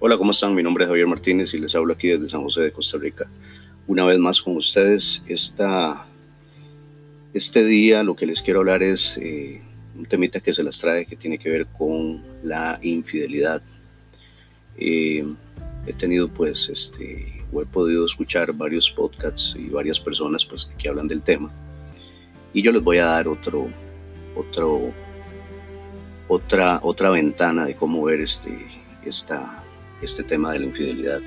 Hola, 0.00 0.16
¿cómo 0.16 0.30
están? 0.30 0.54
Mi 0.54 0.62
nombre 0.62 0.84
es 0.84 0.88
Javier 0.88 1.08
Martínez 1.08 1.54
y 1.54 1.58
les 1.58 1.74
hablo 1.74 1.92
aquí 1.92 2.06
desde 2.06 2.28
San 2.28 2.42
José 2.42 2.60
de 2.60 2.70
Costa 2.72 2.98
Rica. 2.98 3.28
Una 3.88 4.04
vez 4.04 4.18
más 4.18 4.40
con 4.40 4.56
ustedes, 4.56 5.22
esta, 5.26 6.06
este 7.34 7.64
día 7.64 8.04
lo 8.04 8.14
que 8.14 8.26
les 8.26 8.40
quiero 8.40 8.60
hablar 8.60 8.82
es 8.82 9.18
eh, 9.18 9.60
un 9.96 10.06
temita 10.06 10.38
que 10.38 10.52
se 10.52 10.62
las 10.62 10.78
trae 10.78 11.04
que 11.04 11.16
tiene 11.16 11.36
que 11.36 11.50
ver 11.50 11.66
con 11.66 12.22
la 12.44 12.78
infidelidad. 12.80 13.60
Eh, 14.76 15.26
he 15.86 15.92
tenido 15.94 16.28
pues 16.28 16.68
este, 16.68 17.42
o 17.52 17.60
he 17.60 17.66
podido 17.66 18.06
escuchar 18.06 18.52
varios 18.52 18.88
podcasts 18.90 19.56
y 19.58 19.68
varias 19.68 19.98
personas 19.98 20.46
pues 20.46 20.70
que 20.78 20.88
hablan 20.88 21.08
del 21.08 21.22
tema 21.22 21.50
y 22.52 22.62
yo 22.62 22.72
les 22.72 22.82
voy 22.82 22.98
a 22.98 23.06
dar 23.06 23.28
otro, 23.28 23.68
otro, 24.36 24.92
otra, 26.28 26.80
otra 26.82 27.10
ventana 27.10 27.66
de 27.66 27.74
cómo 27.74 28.04
ver 28.04 28.20
este, 28.20 28.56
esta, 29.04 29.57
este 30.02 30.22
tema 30.22 30.52
de 30.52 30.60
la 30.60 30.66
infidelidad. 30.66 31.20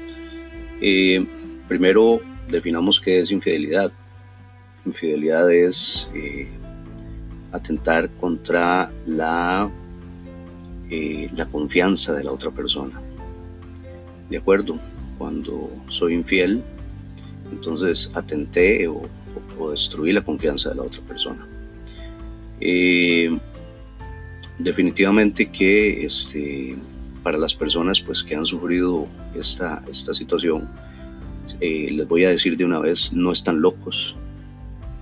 Eh, 0.81 1.25
primero, 1.67 2.19
definamos 2.49 2.99
qué 2.99 3.19
es 3.19 3.31
infidelidad. 3.31 3.91
Infidelidad 4.85 5.51
es 5.51 6.09
eh, 6.15 6.47
atentar 7.51 8.09
contra 8.19 8.91
la, 9.05 9.69
eh, 10.89 11.29
la 11.35 11.45
confianza 11.45 12.13
de 12.13 12.23
la 12.23 12.31
otra 12.31 12.51
persona. 12.51 12.99
¿De 14.29 14.37
acuerdo? 14.37 14.79
Cuando 15.17 15.69
soy 15.89 16.13
infiel, 16.13 16.63
entonces 17.51 18.11
atenté 18.15 18.87
o, 18.87 19.07
destruí 19.69 20.11
la 20.11 20.23
confianza 20.23 20.69
de 20.69 20.75
la 20.77 20.81
otra 20.83 21.01
persona. 21.01 21.45
definitivamente 24.57 25.51
que 25.51 26.05
este, 26.05 26.75
para 27.23 27.37
las 27.37 27.53
personas 27.53 28.01
pues, 28.01 28.23
que 28.23 28.35
han 28.35 28.45
sufrido 28.45 29.07
esta, 29.35 29.83
esta 29.89 30.13
situación, 30.13 30.67
eh, 31.59 31.89
les 31.91 32.07
voy 32.07 32.25
a 32.25 32.29
decir 32.29 32.57
de 32.57 32.65
una 32.65 32.79
vez, 32.79 33.11
no 33.13 33.31
están 33.31 33.61
locos. 33.61 34.15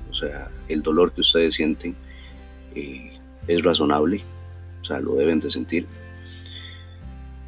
O 0.10 0.14
sea, 0.14 0.50
el 0.68 0.82
dolor 0.82 1.14
que 1.14 1.22
ustedes 1.22 1.56
sienten 1.56 1.96
eh, 2.76 3.18
es 3.48 3.64
razonable, 3.64 4.22
o 4.82 4.86
sea, 4.86 5.00
lo 5.00 5.16
deben 5.16 5.40
de 5.40 5.50
sentir. 5.50 5.86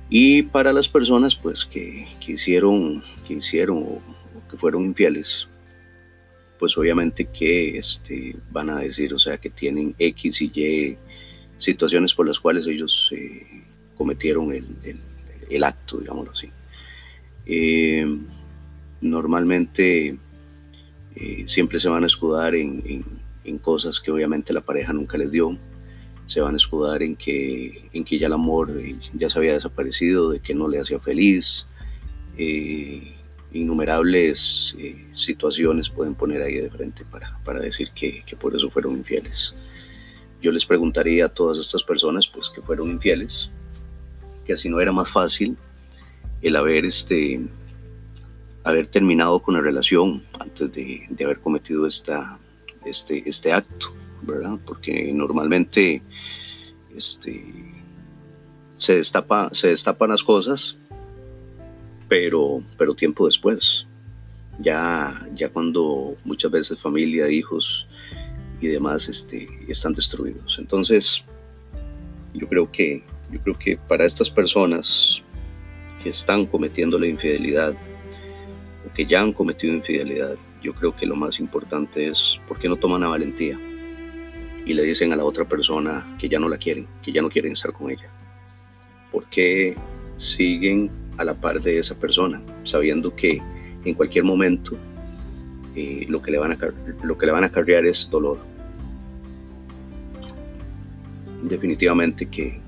Y 0.09 0.44
para 0.44 0.73
las 0.73 0.89
personas 0.89 1.36
pues 1.36 1.66
que, 1.66 2.08
que 2.23 2.33
hicieron, 2.33 3.03
que 3.25 3.36
hicieron 3.36 3.77
o, 3.77 4.02
que 4.49 4.58
fueron 4.58 4.86
infieles, 4.86 5.47
pues 6.59 6.77
obviamente 6.77 7.25
que 7.25 7.77
este, 7.77 8.36
van 8.52 8.69
a 8.69 8.80
decir, 8.80 9.14
o 9.14 9.19
sea, 9.19 9.38
que 9.38 9.49
tienen 9.49 9.95
X 9.97 10.42
y 10.42 10.52
Y 10.53 10.97
situaciones 11.58 12.14
por 12.14 12.27
las 12.27 12.39
cuales 12.39 12.67
ellos 12.67 13.09
eh, 13.16 13.64
cometieron 14.02 14.52
el, 14.52 15.64
acto, 15.64 16.00
digámoslo 16.00 16.32
así. 16.32 16.50
Eh, 17.46 18.04
normalmente 19.00 20.18
eh, 21.16 21.44
siempre 21.46 21.78
se 21.78 21.88
van 21.88 22.02
a 22.04 22.08
escudar 22.08 22.56
en, 22.56 23.06
cosas 23.62 24.00
que 24.00 24.10
obviamente 24.10 24.54
la 24.54 24.62
pareja 24.62 24.92
nunca 24.92 25.20
les 25.20 25.30
dio, 25.30 25.56
se 26.26 26.42
van 26.42 26.56
a 26.56 26.58
escudar 26.58 27.04
en 27.04 27.16
que, 27.16 27.90
en 27.94 28.04
que 28.04 28.18
ya 28.18 28.26
el 28.26 28.34
amor 28.34 28.76
eh, 28.80 28.96
ya 29.14 29.30
se 29.30 29.38
había 29.38 29.54
desaparecido, 29.54 30.32
de 30.32 30.40
que 30.40 30.56
no 30.56 30.68
le 30.68 30.80
hacía 30.80 31.00
feliz. 31.00 31.68
innumerables 33.54 34.76
situaciones 35.12 35.92
pueden 35.92 36.16
poner 36.16 36.42
ahí 36.42 36.56
de 36.56 36.72
frente 36.72 37.06
para, 37.12 37.38
para 37.46 37.60
decir 37.60 37.92
que, 37.94 38.24
que, 38.26 38.36
por 38.36 38.56
eso 38.56 38.68
fueron 38.72 38.98
infieles. 38.98 39.54
Yo 40.42 40.52
les 40.52 40.66
preguntaría 40.66 41.26
a 41.26 41.30
todas 41.30 41.60
estas 41.60 41.84
personas 41.84 42.26
pues 42.28 42.50
que 42.50 42.62
fueron 42.62 42.90
infieles, 42.90 43.52
que 44.52 44.56
así 44.56 44.68
no 44.68 44.82
era 44.82 44.92
más 44.92 45.10
fácil 45.10 45.56
el 46.42 46.58
haber, 46.58 46.84
este, 46.84 47.40
haber 48.66 48.86
terminado 48.88 49.39
con 49.39 49.54
la 49.54 49.62
relación 49.62 50.22
antes 50.39 50.73
de, 50.73 51.08
haber 51.23 51.39
cometido 51.39 51.88
esta, 51.88 52.38
este, 52.84 53.23
este 53.26 53.54
acto, 53.54 53.94
¿verdad? 54.23 54.60
Porque 54.66 55.14
normalmente 55.14 56.02
este, 56.94 57.45
se, 58.76 58.95
destapa, 58.98 59.50
se 59.54 59.70
destapan 59.70 60.10
las 60.10 60.22
cosas, 60.22 60.76
pero, 62.10 62.61
pero 62.78 62.94
tiempo 62.94 63.26
después, 63.26 63.88
ya, 64.60 65.26
ya 65.34 65.48
cuando 65.48 66.17
muchas 66.26 66.52
veces 66.52 66.78
familia, 66.78 67.30
hijos 67.30 67.88
y 68.60 68.67
demás 68.67 69.08
este, 69.08 69.48
están 69.70 69.94
destruidos. 69.94 70.58
Entonces, 70.60 71.23
yo 72.34 72.50
creo 72.50 72.70
que 72.70 73.02
yo 73.31 73.39
creo 73.39 73.58
que 73.58 73.77
para 73.77 74.05
estas 74.05 74.30
personas 74.30 75.23
que 76.03 76.09
están 76.09 76.45
cometiendo 76.45 76.99
la 76.99 77.08
infidelidad 77.08 77.73
o 78.86 78.93
que 78.93 79.05
ya 79.05 79.21
han 79.21 79.33
cometido 79.33 79.73
infidelidad, 79.73 80.36
yo 80.61 80.73
creo 80.73 80.95
que 80.95 81.05
lo 81.05 81.15
más 81.15 81.39
importante 81.39 82.08
es 82.08 82.39
por 82.47 82.59
qué 82.59 82.67
no 82.67 82.75
toman 82.75 83.02
la 83.02 83.08
valentía 83.08 83.58
y 84.65 84.73
le 84.73 84.83
dicen 84.83 85.11
a 85.14 85.15
la 85.15 85.23
otra 85.23 85.45
persona 85.45 86.15
que 86.19 86.30
ya 86.30 86.39
no 86.39 86.49
la 86.49 86.58
quieren, 86.58 86.87
que 87.02 87.11
ya 87.11 87.21
no 87.21 87.30
quieren 87.30 87.53
estar 87.53 87.71
con 87.71 87.89
ella. 87.89 88.09
¿Por 89.11 89.25
qué 89.25 89.75
siguen 90.17 90.92
a 91.17 91.23
la 91.23 91.33
par 91.33 91.61
de 91.61 91.80
esa 91.80 91.99
persona, 91.99 92.42
sabiendo 92.63 93.15
que 93.15 93.42
en 93.83 93.93
cualquier 93.95 94.23
momento 94.23 94.77
eh, 95.75 96.05
lo, 96.08 96.21
que 96.21 96.31
le 96.31 96.37
van 96.37 96.52
a, 96.52 96.58
lo 97.03 97.17
que 97.17 97.25
le 97.25 97.31
van 97.31 97.43
a 97.43 97.52
es 97.87 98.09
dolor? 98.09 98.39
Definitivamente 101.42 102.27
que 102.27 102.59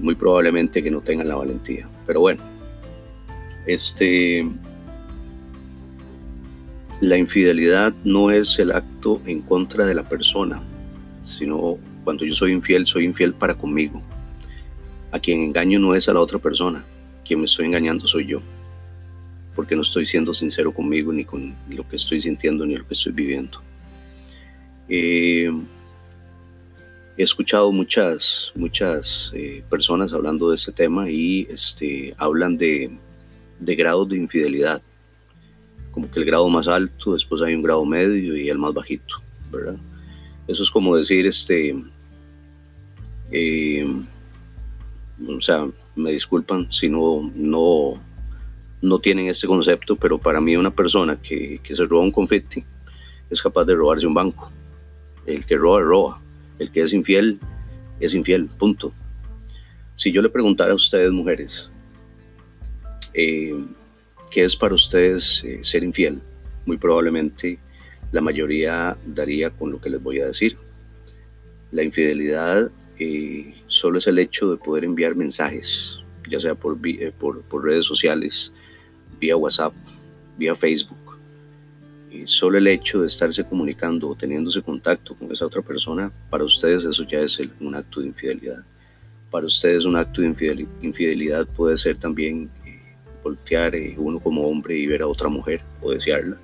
muy 0.00 0.14
probablemente 0.14 0.82
que 0.82 0.90
no 0.90 1.00
tengan 1.00 1.28
la 1.28 1.36
valentía. 1.36 1.88
Pero 2.06 2.20
bueno, 2.20 2.42
este, 3.66 4.46
la 7.00 7.16
infidelidad 7.16 7.92
no 8.04 8.30
es 8.30 8.58
el 8.58 8.72
acto 8.72 9.20
en 9.26 9.42
contra 9.42 9.86
de 9.86 9.94
la 9.94 10.08
persona, 10.08 10.60
sino 11.22 11.76
cuando 12.04 12.24
yo 12.24 12.34
soy 12.34 12.52
infiel, 12.52 12.86
soy 12.86 13.04
infiel 13.04 13.34
para 13.34 13.54
conmigo. 13.54 14.02
A 15.10 15.18
quien 15.18 15.40
engaño 15.40 15.78
no 15.78 15.94
es 15.94 16.08
a 16.08 16.12
la 16.12 16.20
otra 16.20 16.38
persona, 16.38 16.84
quien 17.24 17.40
me 17.40 17.46
estoy 17.46 17.66
engañando 17.66 18.06
soy 18.06 18.26
yo, 18.26 18.40
porque 19.54 19.74
no 19.76 19.82
estoy 19.82 20.06
siendo 20.06 20.34
sincero 20.34 20.72
conmigo 20.72 21.12
ni 21.12 21.24
con 21.24 21.54
lo 21.70 21.88
que 21.88 21.96
estoy 21.96 22.20
sintiendo 22.20 22.66
ni 22.66 22.76
lo 22.76 22.86
que 22.86 22.94
estoy 22.94 23.12
viviendo. 23.12 23.60
Eh, 24.88 25.50
he 27.18 27.24
escuchado 27.24 27.72
muchas, 27.72 28.52
muchas 28.54 29.32
eh, 29.34 29.64
personas 29.68 30.12
hablando 30.12 30.50
de 30.50 30.54
este 30.54 30.70
tema 30.70 31.10
y 31.10 31.48
este, 31.50 32.14
hablan 32.16 32.56
de, 32.56 32.96
de, 33.58 33.74
grados 33.74 34.08
de 34.08 34.16
infidelidad. 34.18 34.80
Como 35.90 36.08
que 36.08 36.20
el 36.20 36.26
grado 36.26 36.48
más 36.48 36.68
alto, 36.68 37.14
después 37.14 37.42
hay 37.42 37.56
un 37.56 37.62
grado 37.62 37.84
medio 37.84 38.36
y 38.36 38.48
el 38.48 38.58
más 38.58 38.72
bajito, 38.72 39.16
¿verdad? 39.50 39.74
Eso 40.46 40.62
es 40.62 40.70
como 40.70 40.94
decir, 40.94 41.26
este, 41.26 41.74
eh, 43.32 43.84
o 45.26 45.40
sea, 45.40 45.66
me 45.96 46.12
disculpan 46.12 46.72
si 46.72 46.88
no, 46.88 47.32
no, 47.34 48.00
no 48.80 48.98
tienen 49.00 49.26
este 49.26 49.48
concepto, 49.48 49.96
pero 49.96 50.18
para 50.18 50.40
mí 50.40 50.56
una 50.56 50.70
persona 50.70 51.16
que, 51.20 51.58
que 51.64 51.74
se 51.74 51.84
roba 51.84 52.04
un 52.04 52.12
confeti 52.12 52.64
es 53.28 53.42
capaz 53.42 53.64
de 53.64 53.74
robarse 53.74 54.06
un 54.06 54.14
banco. 54.14 54.52
El 55.26 55.44
que 55.44 55.56
roba, 55.56 55.80
roba 55.80 56.20
el 56.58 56.70
que 56.70 56.82
es 56.82 56.92
infiel 56.92 57.38
es 58.00 58.14
infiel, 58.14 58.46
punto. 58.46 58.92
Si 59.94 60.12
yo 60.12 60.22
le 60.22 60.28
preguntara 60.28 60.72
a 60.72 60.76
ustedes, 60.76 61.10
mujeres, 61.10 61.70
eh, 63.14 63.54
¿qué 64.30 64.44
es 64.44 64.54
para 64.54 64.74
ustedes 64.74 65.42
eh, 65.44 65.58
ser 65.62 65.82
infiel? 65.82 66.20
Muy 66.66 66.76
probablemente 66.76 67.58
la 68.12 68.20
mayoría 68.20 68.96
daría 69.04 69.50
con 69.50 69.72
lo 69.72 69.80
que 69.80 69.90
les 69.90 70.02
voy 70.02 70.20
a 70.20 70.26
decir. 70.26 70.56
La 71.72 71.82
infidelidad 71.82 72.70
eh, 72.98 73.54
solo 73.66 73.98
es 73.98 74.06
el 74.06 74.18
hecho 74.18 74.50
de 74.50 74.56
poder 74.56 74.84
enviar 74.84 75.14
mensajes, 75.16 75.98
ya 76.30 76.38
sea 76.38 76.54
por, 76.54 76.78
por 77.18 77.64
redes 77.64 77.86
sociales, 77.86 78.52
vía 79.20 79.36
WhatsApp, 79.36 79.74
vía 80.38 80.54
Facebook, 80.54 81.07
solo 82.24 82.58
el 82.58 82.66
hecho 82.66 83.00
de 83.00 83.06
estarse 83.06 83.44
comunicando 83.44 84.08
o 84.08 84.14
teniéndose 84.14 84.62
contacto 84.62 85.14
con 85.14 85.30
esa 85.32 85.46
otra 85.46 85.62
persona, 85.62 86.10
para 86.30 86.44
ustedes 86.44 86.84
eso 86.84 87.04
ya 87.04 87.20
es 87.20 87.40
un 87.60 87.74
acto 87.74 88.00
de 88.00 88.08
infidelidad. 88.08 88.64
Para 89.30 89.46
ustedes 89.46 89.84
un 89.84 89.96
acto 89.96 90.22
de 90.22 90.66
infidelidad 90.82 91.46
puede 91.46 91.76
ser 91.76 91.96
también 91.96 92.50
eh, 92.64 92.80
voltear 93.22 93.74
eh, 93.74 93.94
uno 93.98 94.18
como 94.20 94.48
hombre 94.48 94.76
y 94.76 94.86
ver 94.86 95.02
a 95.02 95.06
otra 95.06 95.28
mujer 95.28 95.60
o 95.82 95.92
desearla. 95.92 96.38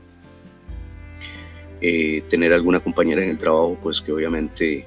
Eh, 1.80 2.22
tener 2.28 2.52
alguna 2.52 2.80
compañera 2.80 3.22
en 3.22 3.30
el 3.30 3.38
trabajo, 3.38 3.78
pues 3.82 4.00
que 4.00 4.12
obviamente 4.12 4.86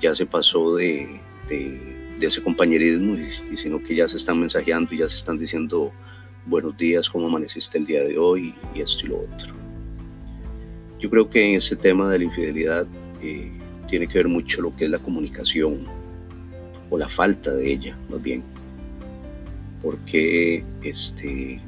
ya 0.00 0.12
se 0.14 0.26
pasó 0.26 0.74
de, 0.74 1.20
ese 2.20 2.42
compañerismo 2.42 3.14
y, 3.14 3.52
y, 3.52 3.56
sino 3.56 3.82
que 3.82 3.94
ya 3.94 4.08
se 4.08 4.16
están 4.16 4.40
mensajeando 4.40 4.92
y 4.92 4.98
ya 4.98 5.08
se 5.08 5.16
están 5.16 5.38
diciendo 5.38 5.92
buenos 6.46 6.76
días, 6.76 7.10
cómo 7.10 7.26
amaneciste 7.26 7.76
el 7.78 7.86
día 7.86 8.04
de 8.04 8.16
hoy 8.18 8.54
y 8.74 8.80
esto 8.80 9.04
y 9.04 9.08
lo 9.08 9.18
otro. 9.18 9.54
Yo 11.00 11.10
creo 11.10 11.28
que 11.28 11.44
en 11.44 11.56
ese 11.56 11.76
tema 11.76 12.08
de 12.08 12.18
la 12.18 12.24
infidelidad 12.24 12.86
eh, 13.22 13.50
tiene 13.88 14.06
que 14.06 14.18
ver 14.18 14.28
mucho 14.28 14.62
lo 14.62 14.74
que 14.74 14.84
es 14.84 14.90
la 14.90 14.98
comunicación 14.98 15.84
o 16.88 16.96
la 16.96 17.08
falta 17.08 17.52
de 17.52 17.72
ella, 17.72 17.96
más 18.08 18.22
bien. 18.22 18.42
porque 19.82 20.64
este, 20.82 21.60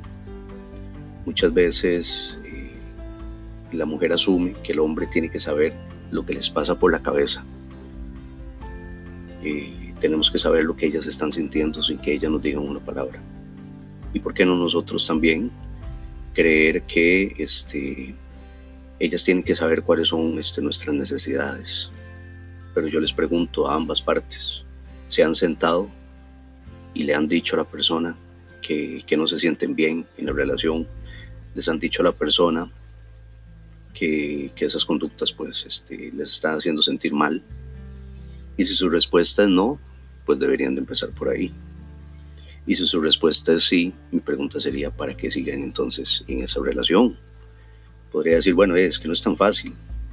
muchas 1.24 1.52
veces 1.52 2.38
eh, 2.44 2.70
la 3.72 3.84
mujer 3.84 4.12
asume 4.12 4.54
que 4.62 4.72
el 4.72 4.80
hombre 4.80 5.06
tiene 5.06 5.28
que 5.28 5.38
saber 5.38 5.72
lo 6.10 6.24
que 6.24 6.34
les 6.34 6.48
pasa 6.48 6.78
por 6.78 6.90
la 6.90 7.02
cabeza. 7.02 7.44
Eh, 9.44 9.92
tenemos 10.00 10.30
que 10.30 10.38
saber 10.38 10.64
lo 10.64 10.76
que 10.76 10.86
ellas 10.86 11.06
están 11.06 11.30
sintiendo 11.30 11.82
sin 11.82 11.98
que 11.98 12.14
ellas 12.14 12.30
nos 12.30 12.42
digan 12.42 12.62
una 12.62 12.80
palabra. 12.80 13.20
¿Y 14.12 14.20
por 14.20 14.34
qué 14.34 14.44
no 14.44 14.56
nosotros 14.56 15.06
también 15.06 15.50
creer 16.34 16.82
que 16.82 17.34
este, 17.38 18.14
ellas 18.98 19.24
tienen 19.24 19.44
que 19.44 19.54
saber 19.54 19.82
cuáles 19.82 20.08
son 20.08 20.38
este, 20.38 20.62
nuestras 20.62 20.94
necesidades? 20.94 21.90
Pero 22.74 22.88
yo 22.88 23.00
les 23.00 23.12
pregunto 23.12 23.68
a 23.68 23.74
ambas 23.74 24.00
partes, 24.00 24.64
¿se 25.08 25.22
han 25.22 25.34
sentado 25.34 25.88
y 26.94 27.04
le 27.04 27.14
han 27.14 27.26
dicho 27.26 27.56
a 27.56 27.58
la 27.58 27.64
persona 27.64 28.16
que, 28.62 29.04
no 29.16 29.26
se 29.26 29.38
sienten 29.38 29.74
bien 29.74 30.06
en 30.16 30.26
la 30.26 30.32
relación? 30.32 30.86
¿Les 31.54 31.68
han 31.68 31.78
dicho 31.78 32.02
a 32.02 32.04
la 32.04 32.12
persona 32.12 32.70
que, 33.94 34.52
esas 34.56 34.84
conductas 34.84 35.32
pues 35.32 35.64
este, 35.66 36.12
les 36.12 36.32
están 36.32 36.56
haciendo 36.56 36.82
sentir 36.82 37.12
mal? 37.12 37.42
Y 38.56 38.64
si 38.64 38.74
su 38.74 38.88
respuesta 38.88 39.44
es 39.44 39.48
no, 39.48 39.78
pues 40.24 40.38
deberían 40.38 40.74
de 40.74 40.80
empezar 40.80 41.10
por 41.10 41.28
ahí. 41.28 41.52
Y 42.68 42.74
si 42.74 42.86
su 42.86 43.00
respuesta 43.00 43.54
es 43.54 43.64
sí, 43.64 43.94
mi 44.12 44.20
pregunta 44.20 44.60
sería, 44.60 44.90
¿para 44.90 45.16
qué 45.16 45.30
siguen 45.30 45.62
entonces 45.62 46.22
en 46.28 46.42
esa 46.42 46.60
relación? 46.62 47.16
Podría 48.12 48.34
decir, 48.34 48.52
bueno, 48.52 48.76
es 48.76 48.98
que 48.98 49.06
no 49.08 49.14
es 49.14 49.22
tan 49.22 49.38
fácil. 49.38 49.72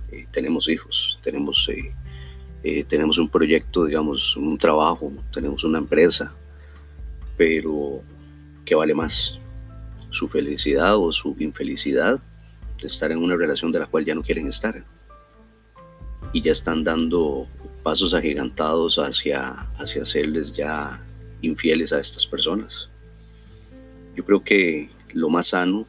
Eh, 0.09 0.25
tenemos 0.31 0.69
hijos, 0.69 1.19
tenemos, 1.21 1.67
eh, 1.69 1.91
eh, 2.63 2.85
tenemos 2.85 3.17
un 3.17 3.27
proyecto, 3.27 3.83
digamos, 3.83 4.37
un 4.37 4.57
trabajo, 4.57 5.11
tenemos 5.33 5.65
una 5.65 5.79
empresa, 5.79 6.33
pero 7.35 7.99
¿qué 8.63 8.73
vale 8.73 8.93
más? 8.93 9.37
¿Su 10.11 10.29
felicidad 10.29 10.95
o 10.95 11.11
su 11.11 11.35
infelicidad 11.39 12.21
de 12.79 12.87
estar 12.87 13.11
en 13.11 13.17
una 13.17 13.35
relación 13.35 13.73
de 13.73 13.79
la 13.79 13.85
cual 13.85 14.05
ya 14.05 14.15
no 14.15 14.23
quieren 14.23 14.47
estar? 14.47 14.81
Y 16.31 16.41
ya 16.41 16.53
están 16.53 16.85
dando 16.85 17.47
pasos 17.83 18.13
agigantados 18.13 18.97
hacia, 18.97 19.67
hacia 19.77 20.03
hacerles 20.03 20.53
ya 20.53 21.01
infieles 21.41 21.93
a 21.93 21.99
estas 21.99 22.25
personas. 22.25 22.89
Yo 24.15 24.23
creo 24.25 24.43
que 24.43 24.89
lo 25.13 25.29
más 25.29 25.47
sano 25.47 25.85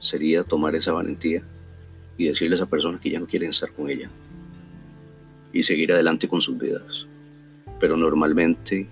sería 0.00 0.44
tomar 0.44 0.74
esa 0.74 0.92
valentía 0.92 1.42
y 2.16 2.26
decirle 2.26 2.54
a 2.54 2.58
esa 2.58 2.66
persona 2.66 3.00
que 3.00 3.10
ya 3.10 3.20
no 3.20 3.26
quieren 3.26 3.50
estar 3.50 3.70
con 3.72 3.90
ella 3.90 4.10
y 5.52 5.62
seguir 5.62 5.92
adelante 5.92 6.28
con 6.28 6.40
sus 6.40 6.58
vidas. 6.58 7.06
Pero 7.80 7.96
normalmente 7.96 8.88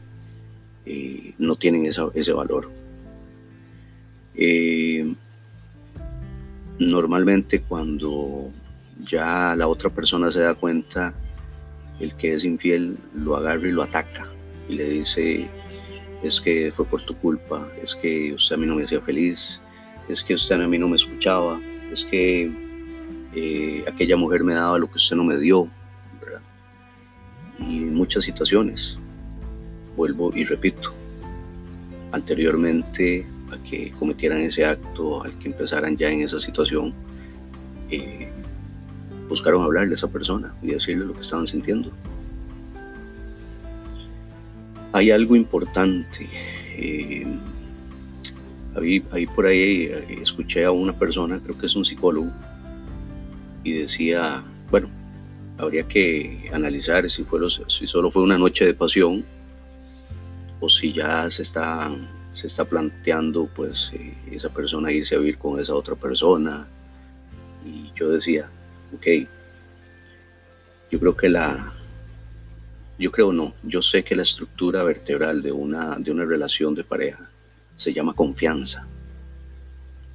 eh, 0.87 1.35
no 1.39 1.57
tienen 1.57 1.87
ese 1.87 2.33
valor. 2.33 2.71
Eh, 4.35 5.15
normalmente 6.79 7.61
cuando 7.61 8.51
ya 9.05 9.55
la 9.57 9.69
otra 9.69 9.91
persona 9.91 10.31
se 10.31 10.41
da 10.41 10.55
cuenta, 10.55 11.15
el 12.01 12.15
que 12.15 12.35
es 12.35 12.45
infiel 12.45 12.97
lo 13.15 13.37
agarra 13.37 13.69
y 13.69 13.73
lo 13.73 13.83
ataca 13.83 14.25
y 14.69 14.75
le 14.75 14.89
dice, 14.89 15.49
es 16.23 16.41
que 16.41 16.73
fue 16.75 16.85
por 16.85 17.03
tu 17.03 17.17
culpa, 17.17 17.67
es 17.83 17.95
que 17.95 18.33
usted 18.33 18.55
a 18.55 18.59
mí 18.59 18.67
no 18.67 18.77
me 18.77 18.85
hacía 18.85 19.01
feliz, 19.01 19.61
es 20.09 20.23
que 20.23 20.35
usted 20.35 20.61
a 20.61 20.69
mí 20.69 20.79
no 20.79 20.89
me 20.89 20.97
escuchaba, 20.97 21.61
es 21.91 22.05
que 22.05 22.51
eh, 23.35 23.85
aquella 23.89 24.17
mujer 24.17 24.45
me 24.45 24.55
daba 24.55 24.79
lo 24.79 24.89
que 24.89 24.97
usted 24.97 25.17
no 25.17 25.25
me 25.25 25.37
dio, 25.37 25.69
Y 27.59 27.85
en 27.85 27.95
muchas 27.95 28.25
situaciones, 28.25 28.99
vuelvo 29.97 30.33
y 30.35 30.45
repito, 30.45 30.93
anteriormente 32.11 33.25
a 33.53 33.57
que 33.69 33.93
cometieran 33.99 34.41
ese 34.41 34.65
acto, 34.65 35.23
al 35.23 35.39
que 35.39 35.49
empezaran 35.49 35.97
ya 35.97 36.09
en 36.11 36.23
esa 36.23 36.39
situación, 36.39 36.93
eh, 37.91 38.29
buscaron 39.29 39.63
hablarle 39.63 39.93
a 39.93 39.95
esa 39.95 40.09
persona 40.09 40.53
y 40.63 40.69
decirle 40.69 41.05
lo 41.05 41.15
que 41.15 41.21
estaban 41.21 41.47
sintiendo 41.47 41.93
hay 44.93 45.11
algo 45.11 45.35
importante. 45.37 46.29
Eh, 46.77 47.27
ahí, 48.77 49.27
por 49.27 49.47
ahí 49.47 49.85
eh, 49.85 50.19
escuché 50.23 50.65
a 50.65 50.71
una 50.71 50.93
persona, 50.93 51.41
creo 51.43 51.59
que 51.59 51.67
es 51.67 51.77
un 51.77 51.85
psicólogo, 51.85 52.31
y 53.65 53.73
decía, 53.73 54.43
bueno, 54.71 54.89
habría 55.59 55.85
que 55.85 56.51
analizar 56.53 57.09
si, 57.11 57.25
fue 57.25 57.41
si 57.69 57.87
solo 57.87 58.11
fue 58.11 58.23
una 58.23 58.39
noche 58.39 58.65
de 58.65 58.75
pasión 58.75 59.25
o 60.61 60.69
si 60.69 60.93
ya 60.93 61.29
se 61.31 61.43
está, 61.43 61.91
se 62.33 62.47
está 62.47 62.65
planteando 62.65 63.47
pues 63.47 63.93
eh, 63.95 64.15
esa 64.31 64.49
persona 64.49 64.93
irse 64.93 65.15
a 65.15 65.19
vivir 65.19 65.39
con 65.39 65.61
esa 65.61 65.75
otra 65.75 65.95
persona. 65.95 66.67
Y 67.65 67.93
yo 67.95 68.09
decía, 68.11 68.49
ok, 68.95 69.07
yo 70.91 71.01
creo 71.01 71.17
que 71.17 71.29
la, 71.29 71.73
yo 72.99 73.11
creo 73.11 73.33
no, 73.33 73.55
yo 73.63 73.83
sé 73.83 74.05
que 74.05 74.17
la 74.17 74.23
estructura 74.23 74.83
vertebral 74.85 75.43
de 75.43 75.53
una, 75.53 75.97
de 75.99 76.11
una 76.11 76.25
relación 76.25 76.75
de 76.75 76.85
pareja 76.85 77.31
se 77.77 77.93
llama 77.93 78.15
confianza. 78.15 78.87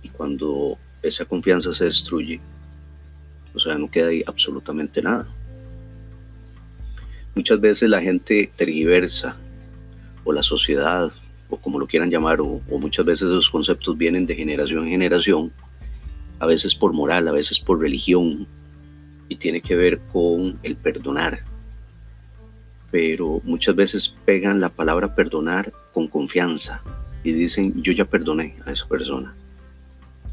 Y 0.03 0.09
cuando 0.09 0.77
esa 1.01 1.25
confianza 1.25 1.73
se 1.73 1.85
destruye, 1.85 2.39
o 3.53 3.59
sea, 3.59 3.77
no 3.77 3.89
queda 3.89 4.09
ahí 4.09 4.23
absolutamente 4.25 5.01
nada. 5.01 5.27
Muchas 7.35 7.59
veces 7.59 7.89
la 7.89 8.01
gente 8.01 8.51
tergiversa, 8.55 9.35
o 10.23 10.31
la 10.31 10.43
sociedad, 10.43 11.11
o 11.49 11.57
como 11.57 11.79
lo 11.79 11.87
quieran 11.87 12.11
llamar, 12.11 12.41
o, 12.41 12.61
muchas 12.79 13.05
veces 13.05 13.27
esos 13.27 13.49
conceptos 13.49 13.97
vienen 13.97 14.25
de 14.25 14.35
generación 14.35 14.83
en 14.83 14.91
generación, 14.91 15.51
a 16.39 16.45
veces 16.45 16.75
por 16.75 16.93
moral, 16.93 17.27
a 17.27 17.31
veces 17.31 17.59
por 17.59 17.79
religión, 17.79 18.47
y 19.29 19.35
tiene 19.35 19.61
que 19.61 19.75
ver 19.75 19.99
con 20.11 20.59
el 20.63 20.75
perdonar 20.75 21.41
pero 22.91 23.41
muchas 23.43 23.75
veces 23.75 24.15
pegan 24.25 24.61
la 24.61 24.69
palabra 24.69 25.15
perdonar 25.15 25.73
con 25.93 26.07
confianza 26.07 26.81
y 27.23 27.33
dicen 27.33 27.81
yo 27.81 27.91
ya 27.91 28.05
perdoné 28.05 28.55
a 28.65 28.71
esa 28.71 28.87
persona 28.87 29.35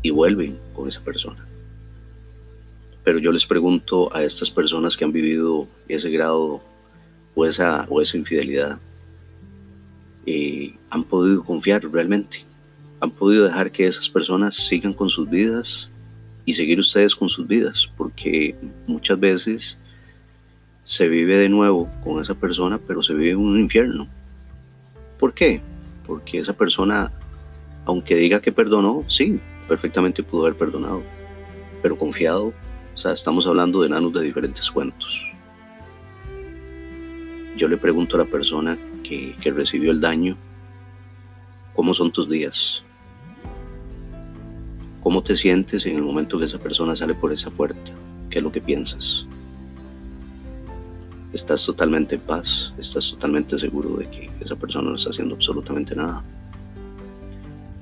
y 0.03 0.11
vuelven 0.11 0.59
con 0.75 0.89
esa 0.89 1.01
persona. 1.01 1.45
Pero 3.03 3.19
yo 3.19 3.33
les 3.33 3.47
pregunto 3.47 4.15
a 4.15 4.23
estas 4.23 4.51
personas 4.51 4.97
que 4.97 5.05
han 5.05 5.13
vivido 5.13 5.67
ese 5.89 6.11
grado 6.11 6.63
o 7.35 7.47
esa, 7.47 7.87
o 7.91 8.01
esa 8.01 8.17
infidelidad, 8.17 8.79
eh, 10.27 10.75
¿han 10.91 11.05
podido 11.05 11.45
confiar 11.45 11.85
realmente? 11.91 12.45
¿Han 13.01 13.11
podido 13.11 13.45
dejar 13.45 13.71
que 13.71 13.87
esas 13.87 14.09
personas 14.09 14.55
sigan 14.55 14.95
con 14.95 15.11
sus 15.11 15.29
vidas 15.29 15.91
y 16.47 16.55
seguir 16.55 16.79
ustedes 16.79 17.15
con 17.15 17.29
sus 17.29 17.47
vidas? 17.47 17.91
Porque 17.97 18.55
muchas 18.87 19.21
veces 19.21 19.79
se 20.85 21.09
vive 21.09 21.39
de 21.39 21.49
nuevo 21.49 21.89
con 22.03 22.21
esa 22.21 22.35
persona, 22.35 22.79
pero 22.87 23.03
se 23.03 23.15
vive 23.15 23.37
un 23.37 23.59
infierno. 23.59 24.07
¿Por 25.19 25.33
qué? 25.33 25.61
Porque 26.07 26.39
esa 26.39 26.53
persona, 26.53 27.11
aunque 27.87 28.17
diga 28.17 28.41
que 28.41 28.53
perdonó, 28.53 29.05
sí, 29.09 29.41
perfectamente 29.67 30.23
pudo 30.23 30.43
haber 30.43 30.57
perdonado, 30.57 31.03
pero 31.83 31.97
confiado, 31.99 32.53
o 32.95 32.99
sea, 32.99 33.13
estamos 33.13 33.47
hablando 33.47 33.81
de 33.81 33.89
enanos 33.89 34.13
de 34.13 34.21
diferentes 34.21 34.71
cuentos. 34.71 35.21
Yo 37.57 37.69
le 37.69 37.77
pregunto 37.77 38.17
a 38.17 38.19
la 38.19 38.25
persona 38.27 38.77
que, 39.03 39.35
que 39.41 39.53
recibió 39.53 39.91
el 39.91 40.01
daño, 40.01 40.37
¿cómo 41.75 41.95
son 41.95 42.13
tus 42.13 42.29
días? 42.29 42.83
¿Cómo 45.03 45.23
te 45.23 45.37
sientes 45.37 45.87
en 45.87 45.97
el 45.97 46.03
momento 46.03 46.39
que 46.39 46.47
esa 46.47 46.59
persona 46.59 46.97
sale 46.97 47.15
por 47.15 47.33
esa 47.33 47.51
puerta? 47.51 47.93
¿Qué 48.29 48.39
es 48.39 48.45
lo 48.45 48.51
que 48.51 48.61
piensas? 48.61 49.27
Estás 51.35 51.67
totalmente 51.67 52.15
en 52.15 52.21
paz, 52.21 52.73
estás 52.79 53.11
totalmente 53.11 53.59
seguro 53.59 53.97
de 53.97 54.09
que 54.09 54.31
esa 54.41 54.55
persona 54.55 54.91
no 54.91 54.97
está 54.97 55.11
haciendo 55.11 55.35
absolutamente 55.35 55.95
nada. 55.97 56.23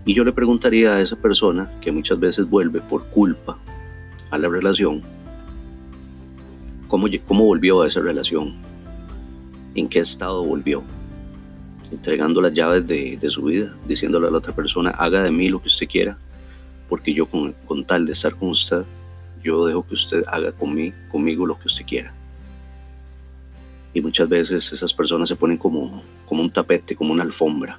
Y 0.07 0.15
yo 0.15 0.25
le 0.25 0.33
preguntaría 0.33 0.95
a 0.95 1.01
esa 1.01 1.17
persona 1.17 1.71
que 1.81 1.93
muchas 1.93 2.19
veces 2.19 2.49
vuelve 2.49 2.81
por 2.81 3.05
culpa 3.09 3.59
a 4.31 4.39
la 4.39 4.49
relación, 4.49 5.03
¿cómo, 6.89 7.07
cómo 7.27 7.45
volvió 7.45 7.83
a 7.83 7.87
esa 7.87 8.01
relación? 8.01 8.55
¿En 9.75 9.89
qué 9.89 10.01
estado 10.01 10.43
volvió? 10.43 10.83
Entregando 11.93 12.41
las 12.41 12.55
llaves 12.55 12.87
de, 12.87 13.19
su 13.29 13.45
vida, 13.45 13.77
diciéndole 13.87 14.29
a 14.29 14.31
la 14.31 14.39
otra 14.39 14.55
persona, 14.55 14.91
haga 14.91 15.23
de 15.23 15.31
mí 15.31 15.51
lo 15.51 15.61
que 15.61 15.69
usted 15.69 15.87
quiera, 15.87 16.17
porque 16.89 17.13
yo 17.13 17.27
con, 17.27 17.53
con 17.67 17.85
tal 17.85 18.07
de 18.07 18.13
estar 18.13 18.35
con 18.35 18.49
usted, 18.49 18.83
yo 19.45 19.67
dejo 19.67 19.87
que 19.87 19.95
usted 19.95 20.25
haga 20.27 20.53
conmigo, 20.53 20.97
conmigo 21.11 21.47
lo 21.47 21.59
que 21.59 21.69
usted 21.69 21.85
quiera 21.85 22.15
y 23.95 24.01
muchas 24.01 24.29
veces 24.29 24.73
esas 24.73 24.93
personas 24.95 25.29
se 25.29 25.37
ponen 25.37 25.59
como, 25.59 26.03
como 26.27 26.43
un 26.43 26.51
tapete, 26.51 26.97
como 26.97 27.13
una 27.13 27.23
alfombra. 27.23 27.79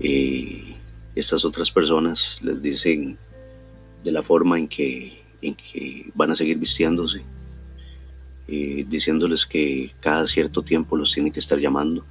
Y 0.00 0.74
estas 1.14 1.44
otras 1.44 1.70
personas 1.70 2.38
les 2.42 2.60
dicen 2.60 3.16
de 4.02 4.12
la 4.12 4.22
forma 4.22 4.58
en 4.58 4.66
que, 4.66 5.22
en 5.40 5.54
que 5.54 6.10
van 6.14 6.32
a 6.32 6.36
seguir 6.36 6.58
vistiéndose, 6.58 7.22
diciéndoles 8.48 9.46
que 9.46 9.92
cada 10.00 10.26
cierto 10.26 10.62
tiempo 10.62 10.96
los 10.96 11.12
tienen 11.12 11.32
que 11.32 11.38
estar 11.38 11.58
llamando, 11.58 12.04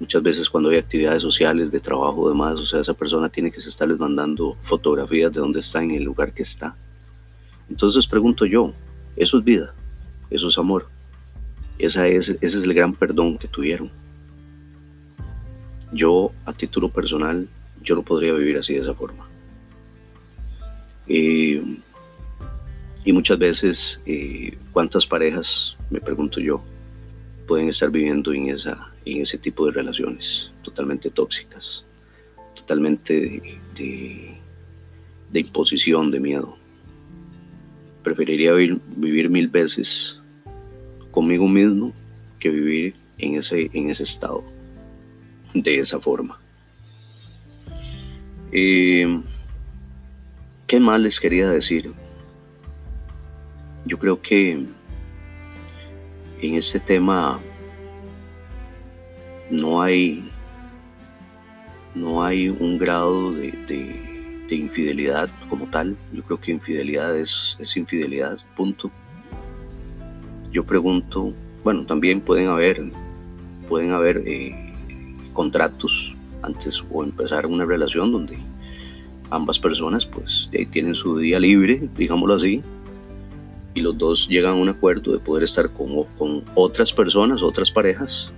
Muchas 0.00 0.22
veces 0.22 0.48
cuando 0.48 0.70
hay 0.70 0.78
actividades 0.78 1.20
sociales, 1.20 1.70
de 1.70 1.78
trabajo, 1.78 2.30
demás, 2.30 2.58
o 2.58 2.64
sea, 2.64 2.80
esa 2.80 2.94
persona 2.94 3.28
tiene 3.28 3.50
que 3.50 3.58
estarles 3.58 3.98
mandando 3.98 4.56
fotografías 4.62 5.30
de 5.30 5.40
dónde 5.40 5.60
está 5.60 5.82
en 5.82 5.90
el 5.90 6.04
lugar 6.04 6.32
que 6.32 6.40
está. 6.40 6.74
Entonces 7.68 8.06
pregunto 8.06 8.46
yo, 8.46 8.72
¿eso 9.14 9.38
es 9.38 9.44
vida? 9.44 9.74
¿Eso 10.30 10.48
es 10.48 10.56
amor? 10.56 10.88
Esa 11.80 12.06
es, 12.06 12.28
ese 12.28 12.58
es 12.58 12.64
el 12.64 12.74
gran 12.74 12.94
perdón 12.94 13.38
que 13.38 13.48
tuvieron. 13.48 13.90
Yo, 15.92 16.32
a 16.44 16.52
título 16.52 16.88
personal, 16.88 17.48
yo 17.82 17.96
no 17.96 18.02
podría 18.02 18.32
vivir 18.34 18.58
así 18.58 18.74
de 18.74 18.80
esa 18.80 18.94
forma. 18.94 19.26
Y 21.06 21.60
muchas 23.12 23.38
veces, 23.38 24.00
eh, 24.06 24.56
¿cuántas 24.72 25.06
parejas, 25.06 25.76
me 25.90 26.00
pregunto 26.00 26.38
yo, 26.38 26.62
pueden 27.46 27.68
estar 27.68 27.90
viviendo 27.90 28.32
en, 28.32 28.48
esa, 28.48 28.92
en 29.04 29.22
ese 29.22 29.38
tipo 29.38 29.66
de 29.66 29.72
relaciones 29.72 30.52
totalmente 30.62 31.10
tóxicas, 31.10 31.84
totalmente 32.54 33.58
de, 33.74 34.36
de, 35.32 35.40
imposición, 35.40 36.10
de 36.10 36.20
miedo? 36.20 36.56
Preferiría 38.04 38.52
vivir, 38.52 39.28
mil 39.28 39.48
veces 39.48 40.19
conmigo 41.10 41.48
mismo 41.48 41.92
que 42.38 42.50
vivir 42.50 42.94
en 43.18 43.36
ese, 43.36 43.70
en 43.72 43.90
ese 43.90 44.02
estado, 44.02 44.42
de 45.54 45.78
esa 45.78 46.00
forma. 46.00 46.38
Eh, 48.52 49.20
¿Qué 50.66 50.80
más 50.80 51.00
les 51.00 51.18
quería 51.18 51.50
decir? 51.50 51.92
Yo 53.84 53.98
creo 53.98 54.20
que 54.20 54.52
en 56.42 56.54
este 56.54 56.78
tema 56.80 57.40
no 59.50 59.82
hay, 59.82 60.30
no 61.94 62.22
hay 62.22 62.48
un 62.48 62.78
grado 62.78 63.32
de, 63.32 64.08
infidelidad 64.48 65.28
como 65.48 65.66
tal. 65.66 65.96
Yo 66.12 66.22
creo 66.22 66.40
que 66.40 66.52
infidelidad 66.52 67.16
es, 67.16 67.56
infidelidad, 67.76 68.38
punto. 68.56 68.90
Yo 70.52 70.64
pregunto, 70.64 71.32
bueno, 71.62 71.84
también 71.86 72.20
pueden 72.20 72.48
haber, 72.48 72.82
pueden 73.68 73.92
haber 73.92 74.22
eh, 74.26 74.54
contratos 75.32 76.14
antes 76.42 76.82
o 76.90 77.04
empezar 77.04 77.46
una 77.46 77.64
relación 77.64 78.10
donde 78.10 78.38
ambas 79.30 79.58
personas 79.58 80.06
pues 80.06 80.50
tienen 80.70 80.94
su 80.94 81.18
día 81.18 81.38
libre, 81.38 81.88
digámoslo 81.96 82.34
así, 82.34 82.62
y 83.74 83.80
los 83.80 83.96
dos 83.96 84.28
llegan 84.28 84.52
a 84.52 84.60
un 84.60 84.68
acuerdo 84.68 85.12
de 85.12 85.20
poder 85.20 85.44
estar 85.44 85.70
con, 85.70 86.04
con 86.18 86.42
otras 86.54 86.92
personas, 86.92 87.42
otras 87.42 87.70
parejas, 87.70 88.32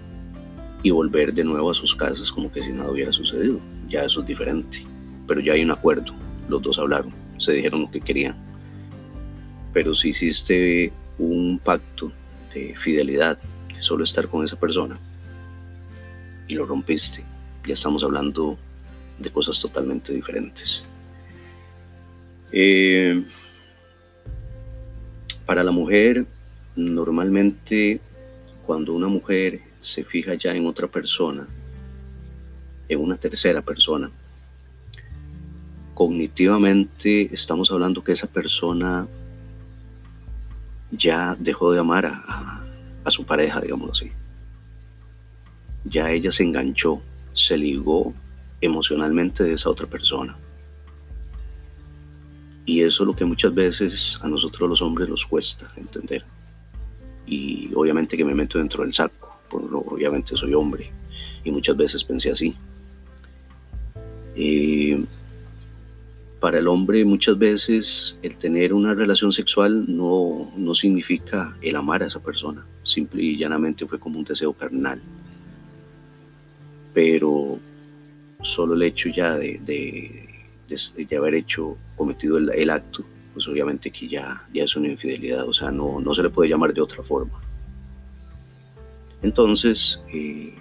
y 0.83 0.91
volver 0.91 1.33
de 1.33 1.45
nuevo 1.45 1.71
a 1.71 1.75
sus 1.75 1.95
casas 1.95 2.31
como 2.31 2.51
que 2.53 2.63
si 2.63 2.73
nada 2.73 2.91
hubiera 2.91 3.13
sucedido. 3.13 3.61
Ya 3.89 4.05
eso 4.05 4.21
es 4.21 4.27
diferente, 4.27 4.85
pero 5.27 5.41
ya 5.41 5.53
hay 5.53 5.63
un 5.63 5.71
acuerdo, 5.71 6.13
los 6.49 6.61
dos 6.61 6.79
hablaron, 6.79 7.13
se 7.39 7.53
dijeron 7.53 7.83
lo 7.83 7.91
que 7.91 8.01
querían. 8.01 8.37
Pero 9.73 9.95
si 9.95 10.11
hiciste 10.11 10.93
un 11.23 11.59
pacto 11.59 12.13
de 12.53 12.75
fidelidad, 12.77 13.39
de 13.75 13.83
solo 13.83 14.05
estar 14.05 14.29
con 14.29 14.45
esa 14.45 14.59
persona, 14.59 14.99
y 16.49 16.55
lo 16.55 16.67
rompiste, 16.67 17.25
ya 17.67 17.75
estamos 17.75 18.03
hablando 18.05 18.59
de 19.19 19.31
cosas 19.31 19.61
totalmente 19.61 20.13
diferentes. 20.13 20.85
Eh, 22.51 23.25
para 25.47 25.65
la 25.65 25.71
mujer, 25.71 26.27
normalmente 26.77 28.01
cuando 28.67 28.95
una 28.95 29.09
mujer 29.09 29.61
se 29.81 30.05
fija 30.05 30.35
ya 30.35 30.55
en 30.55 30.67
otra 30.67 30.89
persona, 30.89 31.47
en 32.89 33.01
una 33.01 33.17
tercera 33.17 33.63
persona, 33.63 34.11
cognitivamente 35.95 37.33
estamos 37.33 37.71
hablando 37.71 38.03
que 38.03 38.13
esa 38.13 38.27
persona 38.27 39.07
ya 40.93 41.37
dejó 41.39 41.73
de 41.73 41.81
amar 41.81 42.07
a, 42.07 42.63
a 43.05 43.11
su 43.11 43.25
pareja, 43.25 43.61
digámoslo 43.61 43.93
así. 43.93 44.13
Ya 45.85 46.11
ella 46.11 46.31
se 46.31 46.45
enganchó, 46.45 47.03
se 47.35 47.57
ligó 47.57 48.15
emocionalmente 48.61 49.43
de 49.43 49.55
esa 49.55 49.69
otra 49.71 49.87
persona. 49.87 50.37
Y 52.65 52.83
eso 52.83 53.03
es 53.03 53.07
lo 53.07 53.17
que 53.17 53.25
muchas 53.25 53.53
veces 53.53 54.19
a 54.23 54.29
nosotros 54.29 54.69
los 54.69 54.83
hombres 54.83 55.09
nos 55.09 55.27
cuesta 55.27 55.71
entender. 55.77 56.25
Y 57.27 57.71
obviamente 57.75 58.17
que 58.17 58.25
me 58.25 58.35
meto 58.35 58.59
dentro 58.59 58.85
del 58.85 58.93
saco, 58.93 59.37
obviamente 59.51 60.37
soy 60.37 60.55
hombre 60.55 60.91
y 61.45 61.51
muchas 61.51 61.77
veces 61.77 62.05
pensé 62.05 62.31
así. 62.31 62.55
Eh, 64.37 65.05
para 66.43 66.59
el 66.59 66.67
hombre 66.67 67.05
muchas 67.05 67.39
veces 67.39 68.19
el 68.21 68.37
tener 68.37 68.75
una 68.75 68.95
relación 68.95 69.31
sexual 69.31 69.85
no, 69.87 70.51
no 70.57 70.75
significa 70.75 71.57
el 71.63 71.77
amar 71.77 72.03
a 72.03 72.07
esa 72.07 72.19
persona, 72.19 72.67
simple 72.83 73.23
y 73.23 73.37
llanamente 73.37 73.87
fue 73.87 74.01
como 74.01 74.19
un 74.19 74.25
deseo 74.25 74.53
carnal. 74.53 75.01
Pero 76.93 77.61
solo 78.43 78.75
el 78.75 78.83
hecho 78.83 79.09
ya 79.09 79.37
de, 79.37 79.61
de, 79.65 81.17
haber 81.17 81.37
hecho, 81.37 81.77
cometido 81.95 82.39
el, 82.39 82.71
acto, 82.71 83.05
pues 83.35 83.47
obviamente 83.47 83.93
que 83.93 84.09
ya, 84.09 84.45
ya 84.53 84.65
es 84.65 84.75
una 84.75 84.89
infidelidad, 84.89 85.49
o 85.49 85.55
sea, 85.55 85.71
no, 85.71 86.01
no 86.01 86.13
se 86.13 86.25
le 86.25 86.31
puede 86.31 86.51
llamar 86.51 86.75
de 86.75 86.81
otra 86.81 87.05
forma. 87.05 87.41
Entonces, 89.23 90.01
eh, 90.13 90.53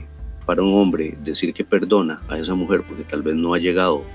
para 0.46 0.62
un 0.62 0.80
hombre 0.80 1.18
decir 1.24 1.56
que 1.56 1.66
perdona 1.66 2.22
a 2.28 2.38
esa 2.38 2.54
mujer 2.54 2.84
porque 2.88 3.04
tal 3.04 3.24
vez 3.24 3.36
no 3.36 3.56
ha 3.56 3.58
llegado 3.58 4.06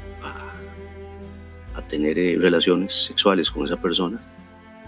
a, 1.77 1.83
tener 1.83 2.19
eh, 2.19 2.37
relaciones 2.39 2.95
sexuales 2.95 3.51
con 3.51 3.65
esa 3.65 3.77
persona, 3.77 4.21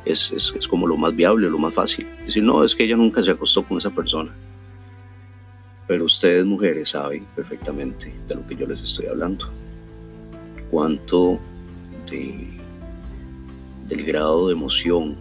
es, 0.05 0.33
es, 0.33 0.55
es, 0.57 0.67
como 0.67 0.87
lo 0.87 0.97
más 0.97 1.15
viable, 1.15 1.51
lo 1.51 1.59
más 1.59 1.75
fácil. 1.75 2.07
Decir, 2.25 2.43
no, 2.43 2.65
es 2.65 2.75
que 2.75 2.85
ella 2.85 2.97
nunca 2.97 3.23
se 3.23 3.31
acostó 3.31 3.63
con 3.63 3.79
esa 3.79 3.91
persona. 3.91 4.31
Pero 5.87 6.05
ustedes 6.05 6.45
mujeres 6.45 6.91
saben 6.91 7.27
perfectamente 7.35 8.13
de 8.27 8.35
lo 8.35 8.47
que 8.47 8.57
yo 8.57 8.67
les 8.67 8.83
estoy 8.83 9.07
hablando. 9.07 9.49
Cuánto 10.71 11.39
de, 12.11 12.49
del 13.89 14.05
grado 14.05 14.49
de 14.49 14.53
emoción, 14.55 15.17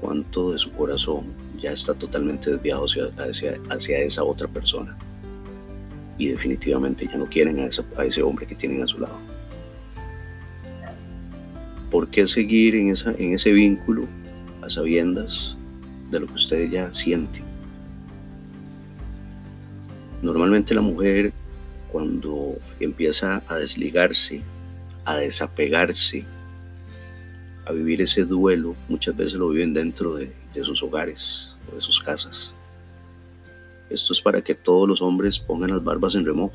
cuánto 0.00 0.52
de 0.52 0.58
su 0.58 0.72
corazón 0.72 1.24
ya 1.60 1.72
está 1.72 1.94
totalmente 1.94 2.50
desviado 2.50 2.84
hacia, 2.84 3.08
hacia, 3.70 3.98
esa 3.98 4.24
otra 4.24 4.48
persona. 4.48 4.96
Y 6.16 6.28
definitivamente 6.28 7.06
ya 7.06 7.16
no 7.16 7.26
quieren 7.26 7.60
a, 7.60 8.00
a 8.00 8.04
ese 8.04 8.22
hombre 8.22 8.46
que 8.46 8.54
tienen 8.54 8.82
a 8.82 8.88
su 8.88 8.98
lado. 8.98 9.16
¿Por 11.90 12.08
qué 12.10 12.26
seguir 12.26 12.74
en, 12.74 12.90
esa, 12.90 13.12
en 13.12 13.34
ese 13.34 13.52
vínculo 13.52 14.06
a 14.62 14.68
sabiendas 14.68 15.56
de 16.10 16.20
lo 16.20 16.26
que 16.26 16.34
ustedes 16.34 16.70
ya 16.70 16.92
sienten? 16.92 17.44
Normalmente 20.22 20.74
la 20.74 20.80
mujer 20.80 21.32
cuando 21.90 22.56
empieza 22.80 23.42
a 23.46 23.56
desligarse, 23.56 24.42
a 25.04 25.16
desapegarse, 25.16 26.24
a 27.66 27.72
vivir 27.72 28.02
ese 28.02 28.24
duelo, 28.24 28.74
muchas 28.88 29.16
veces 29.16 29.34
lo 29.34 29.50
viven 29.50 29.74
dentro 29.74 30.14
de, 30.14 30.32
sus 30.62 30.82
hogares 30.82 31.54
o 31.70 31.76
de 31.76 31.80
sus 31.80 32.02
casas. 32.02 32.52
Esto 33.90 34.12
es 34.12 34.20
para 34.20 34.42
que 34.42 34.56
todos 34.56 34.88
los 34.88 35.00
hombres 35.00 35.38
pongan 35.38 35.70
las 35.70 35.84
barbas 35.84 36.16
en 36.16 36.26
remojo, 36.26 36.54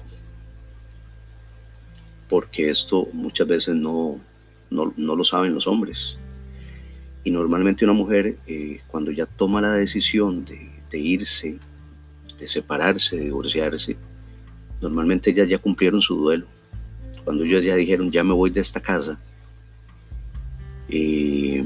porque 2.28 2.70
esto 2.70 3.08
muchas 3.14 3.48
veces 3.48 3.76
no, 3.76 4.20
no, 4.74 5.16
lo 5.16 5.24
saben 5.24 5.54
los 5.54 5.68
hombres. 5.68 6.18
Y 7.24 7.32
normalmente 7.32 7.86
una 7.86 7.94
mujer, 7.94 8.36
eh, 8.48 8.82
cuando 8.88 9.12
ya 9.12 9.26
toma 9.26 9.62
la 9.62 9.74
decisión 9.74 10.44
de, 10.44 10.70
de 10.90 11.00
irse 11.00 11.60
de 12.44 12.48
separarse, 12.48 13.16
de 13.16 13.24
divorciarse, 13.24 13.96
normalmente 14.82 15.32
ellas 15.32 15.48
ya 15.48 15.58
cumplieron 15.58 16.02
su 16.02 16.16
duelo. 16.18 16.46
Cuando 17.24 17.44
ellos 17.46 17.64
ya 17.64 17.76
dijeron, 17.76 18.12
ya 18.12 18.24
me 18.24 18.34
voy 18.34 18.50
de 18.50 18.60
esta 18.60 18.82
casa, 18.82 19.18
eh, 20.90 21.66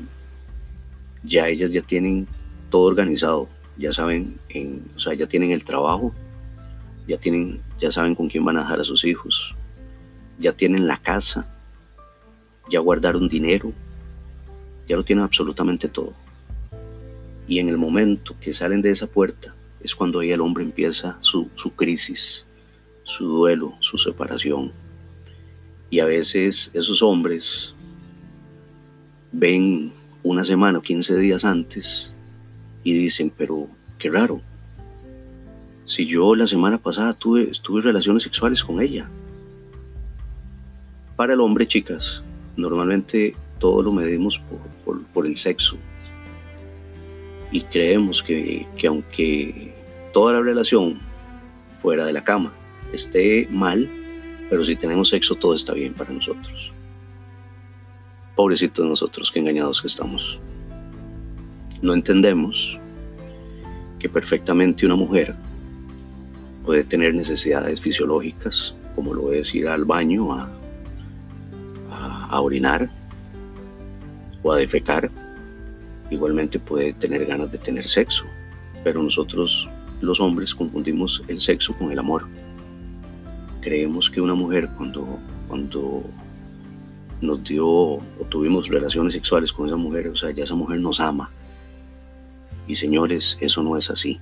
ya 1.23 1.47
ellas 1.47 1.71
ya 1.71 1.81
tienen 1.81 2.27
todo 2.69 2.83
organizado, 2.83 3.49
ya 3.75 3.91
saben, 3.91 4.35
en, 4.49 4.83
o 4.95 4.99
sea, 4.99 5.15
ya 5.15 5.25
tienen 5.25 5.51
el 5.51 5.63
trabajo, 5.63 6.13
ya 7.07 7.17
tienen, 7.17 7.59
ya 7.79 7.91
saben 7.91 8.13
con 8.13 8.29
quién 8.29 8.45
van 8.45 8.57
a 8.57 8.61
dejar 8.61 8.81
a 8.81 8.83
sus 8.83 9.03
hijos, 9.03 9.55
ya 10.37 10.53
tienen 10.53 10.87
la 10.87 10.97
casa, 10.97 11.51
ya 12.69 12.79
guardaron 12.79 13.27
dinero, 13.27 13.71
ya 14.87 14.95
lo 14.95 15.03
tienen 15.03 15.23
absolutamente 15.23 15.87
todo. 15.87 16.13
Y 17.47 17.59
en 17.59 17.69
el 17.69 17.77
momento 17.77 18.35
que 18.39 18.53
salen 18.53 18.81
de 18.81 18.91
esa 18.91 19.07
puerta, 19.07 19.55
es 19.81 19.95
cuando 19.95 20.19
ahí 20.19 20.31
el 20.31 20.41
hombre 20.41 20.63
empieza 20.63 21.17
su, 21.21 21.49
crisis, 21.75 22.45
su 23.03 23.25
duelo, 23.27 23.73
su 23.79 23.97
separación. 23.97 24.71
Y 25.89 25.99
a 25.99 26.05
veces 26.05 26.71
esos 26.73 27.01
hombres 27.01 27.73
ven 29.31 29.93
una 30.23 30.43
semana 30.43 30.79
o 30.79 30.81
15 30.81 31.17
días 31.17 31.45
antes 31.45 32.13
y 32.83 32.93
dicen, 32.93 33.31
pero 33.35 33.67
qué 33.97 34.09
raro, 34.09 34.41
si 35.85 36.05
yo 36.05 36.35
la 36.35 36.47
semana 36.47 36.77
pasada 36.77 37.13
tuve, 37.13 37.49
tuve 37.63 37.81
relaciones 37.81 38.23
sexuales 38.23 38.61
con 38.61 38.81
ella. 38.81 39.09
Para 41.15 41.33
el 41.33 41.39
hombre, 41.39 41.65
chicas, 41.65 42.21
normalmente 42.57 43.35
todo 43.59 43.81
lo 43.81 43.91
medimos 43.91 44.41
por, 45.13 45.25
el 45.25 45.35
sexo. 45.35 45.77
Y 47.51 47.61
creemos 47.61 48.21
que, 48.21 48.67
que 48.77 48.87
aunque 48.87 49.73
toda 50.13 50.33
la 50.33 50.41
relación 50.41 50.99
fuera 51.79 52.05
de 52.05 52.13
la 52.13 52.23
cama 52.23 52.53
esté 52.93 53.47
mal, 53.49 53.89
pero 54.49 54.63
si 54.63 54.75
tenemos 54.75 55.09
sexo 55.09 55.35
todo 55.35 55.53
está 55.53 55.73
bien 55.73 55.93
para 55.93 56.11
nosotros. 56.11 56.71
Pobrecitos 58.35 58.85
nosotros, 58.85 59.31
qué 59.31 59.39
engañados 59.39 59.81
que 59.81 59.87
estamos. 59.87 60.39
No 61.81 61.93
entendemos 61.93 62.79
que 63.99 64.09
perfectamente 64.09 64.85
una 64.85 64.95
mujer 64.95 65.33
puede 66.65 66.83
tener 66.83 67.15
necesidades 67.15 67.81
fisiológicas, 67.81 68.75
como 68.95 69.13
lo 69.13 69.31
es 69.31 69.55
ir 69.55 69.67
al 69.67 69.85
baño 69.85 70.33
a, 70.33 70.49
a, 72.29 72.41
orinar 72.41 72.89
o 74.43 74.51
a 74.51 74.57
defecar. 74.57 75.09
Igualmente 76.09 76.59
puede 76.59 76.93
tener 76.93 77.25
ganas 77.25 77.51
de 77.51 77.57
tener 77.57 77.87
sexo, 77.87 78.25
pero 78.83 79.03
nosotros 79.03 79.67
los 80.01 80.19
hombres 80.19 80.55
confundimos 80.55 81.23
el 81.27 81.41
sexo 81.41 81.77
con 81.77 81.91
el 81.91 81.99
amor. 81.99 82.27
Creemos 83.61 84.09
que 84.09 84.21
una 84.21 84.33
mujer 84.35 84.69
cuando, 84.77 85.19
cuando 85.47 86.03
nos 87.19 87.43
dio 87.43 87.67
o 87.67 88.25
tuvimos 88.29 88.69
relaciones 88.69 89.13
sexuales 89.13 89.51
con 89.51 89.67
esa 89.67 89.75
mujer, 89.75 90.07
o 90.07 90.15
sea, 90.15 90.31
ya 90.31 90.43
esa 90.43 90.55
mujer 90.55 90.79
nos 90.79 90.99
ama. 90.99 91.29
Y 92.67 92.75
señores, 92.75 93.37
eso 93.41 93.63
no 93.63 93.77
es 93.77 93.89
así 93.89 94.19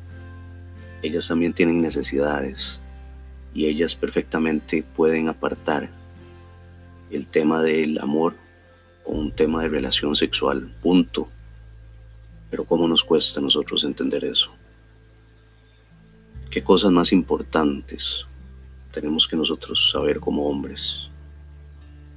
ellas 1.05 1.27
también 1.27 1.53
tienen 1.53 1.81
necesidades 1.81 2.79
y 3.53 3.67
ellas 3.67 3.95
perfectamente 3.95 4.83
pueden 4.95 5.29
apartar 5.29 5.89
el 7.11 7.27
tema 7.27 7.61
del 7.61 7.99
amor 7.99 8.35
o 9.05 9.11
un 9.11 9.31
tema 9.31 9.61
de 9.61 9.69
relación 9.69 10.15
sexual, 10.15 10.71
punto. 10.81 11.27
Pero 12.49 12.65
¿cómo 12.65 12.87
nos 12.87 13.03
cuesta 13.03 13.39
a 13.39 13.43
nosotros 13.43 13.83
entender 13.83 14.25
eso? 14.25 14.51
¿Qué 16.49 16.63
cosas 16.63 16.91
más 16.91 17.11
importantes 17.11 18.25
tenemos 18.91 19.27
que 19.27 19.35
nosotros 19.35 19.91
saber 19.91 20.19
como 20.19 20.47
hombres 20.47 21.09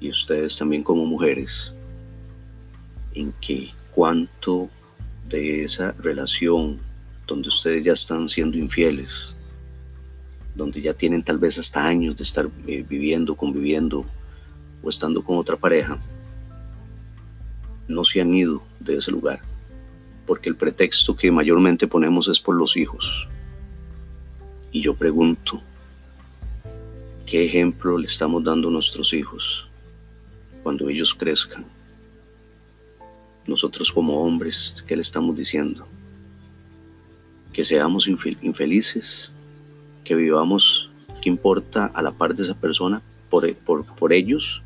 y 0.01 0.11
ustedes 0.11 0.57
también 0.57 0.83
como 0.83 1.05
mujeres? 1.05 1.75
En 3.15 3.33
que 3.41 3.73
cuánto 3.95 4.71
de 5.29 5.65
esa 5.65 5.93
relación 5.99 6.79
donde 7.27 7.49
ustedes 7.49 7.85
ya 7.85 7.93
están 7.93 8.29
siendo 8.29 8.57
infieles, 8.57 9.35
donde 10.55 10.81
ya 10.81 10.95
tienen 10.95 11.23
tal 11.23 11.39
vez 11.39 11.59
hasta 11.59 11.85
años 11.87 12.17
de 12.17 12.23
estar 12.23 12.49
eh, 12.67 12.85
viviendo, 12.89 13.35
conviviendo 13.37 14.07
o 14.83 14.89
estando 14.89 15.23
con 15.23 15.39
otra 15.39 15.57
pareja, 15.57 15.99
no 17.87 18.05
se 18.05 18.21
han 18.21 18.35
ido 18.35 18.63
de 18.81 18.97
ese 18.97 19.11
lugar, 19.11 19.41
porque 20.27 20.49
el 20.49 20.57
pretexto 20.57 21.17
que 21.17 21.31
mayormente 21.31 21.87
ponemos 21.87 22.29
es 22.29 22.41
por 22.41 22.55
los 22.55 22.77
hijos. 22.77 23.29
Y 24.71 24.83
yo 24.83 24.95
pregunto, 24.95 25.61
¿qué 27.27 27.45
ejemplo 27.45 27.97
le 27.99 28.07
estamos 28.07 28.45
dando 28.45 28.69
a 28.69 28.73
nuestros 28.73 29.13
hijos 29.15 29.69
cuando 30.63 30.89
ellos 30.89 31.15
crezcan? 31.15 31.65
Nosotros 33.47 33.91
como 33.91 34.23
hombres, 34.23 34.77
¿qué 34.87 34.95
le 34.95 35.03
estamos 35.03 35.35
diciendo? 35.35 35.87
que 37.59 37.65
seamos 37.65 38.07
infelices, 38.07 39.33
que 40.05 40.15
vivamos, 40.15 40.91
que 41.21 41.29
importa 41.29 41.87
a 41.93 42.03
la 42.03 42.13
par 42.13 42.33
de 42.33 42.45
esa 42.45 42.55
persona 42.55 43.03
por, 43.29 43.53
por, 43.57 43.85
por 43.85 44.13
ellos 44.13 44.63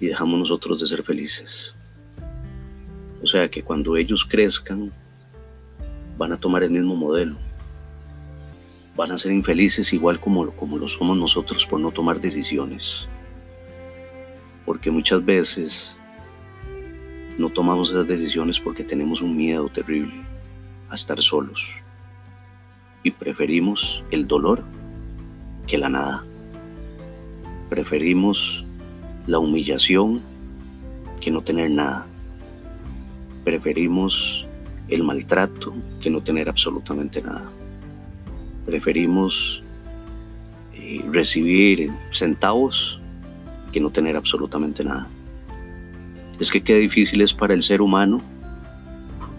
y 0.00 0.06
dejamos 0.06 0.38
nosotros 0.38 0.80
de 0.80 0.86
ser 0.86 1.02
felices. 1.02 1.74
O 3.22 3.26
sea 3.26 3.48
que 3.48 3.62
cuando 3.62 3.96
ellos 3.96 4.24
crezcan 4.24 4.92
van 6.18 6.32
a 6.32 6.36
tomar 6.36 6.62
el 6.62 6.70
mismo 6.70 6.96
modelo. 6.96 7.36
Van 8.96 9.12
a 9.12 9.18
ser 9.18 9.32
infelices 9.32 9.92
igual 9.92 10.18
como, 10.18 10.50
como 10.52 10.78
lo 10.78 10.88
somos 10.88 11.16
nosotros 11.16 11.66
por 11.66 11.80
no 11.80 11.90
tomar 11.90 12.20
decisiones. 12.20 13.06
Porque 14.64 14.90
muchas 14.90 15.24
veces 15.24 15.96
no 17.38 17.50
tomamos 17.50 17.90
esas 17.90 18.06
decisiones 18.06 18.58
porque 18.58 18.82
tenemos 18.82 19.20
un 19.20 19.36
miedo 19.36 19.68
terrible 19.68 20.14
a 20.88 20.94
estar 20.94 21.20
solos 21.20 21.82
y 23.02 23.10
preferimos 23.10 24.02
el 24.10 24.26
dolor 24.26 24.64
que 25.66 25.78
la 25.78 25.88
nada. 25.88 26.24
Preferimos 27.68 28.65
la 29.26 29.38
humillación 29.38 30.20
que 31.20 31.30
no 31.30 31.42
tener 31.42 31.70
nada. 31.70 32.06
Preferimos 33.44 34.46
el 34.88 35.02
maltrato 35.02 35.74
que 36.00 36.10
no 36.10 36.20
tener 36.20 36.48
absolutamente 36.48 37.20
nada. 37.22 37.44
Preferimos 38.64 39.62
eh, 40.74 41.04
recibir 41.10 41.90
centavos 42.10 43.00
que 43.72 43.80
no 43.80 43.90
tener 43.90 44.16
absolutamente 44.16 44.84
nada. 44.84 45.08
Es 46.38 46.50
que 46.50 46.62
qué 46.62 46.76
difícil 46.76 47.20
es 47.20 47.32
para 47.32 47.54
el 47.54 47.62
ser 47.62 47.80
humano 47.80 48.20